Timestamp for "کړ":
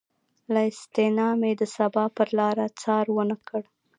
3.47-3.61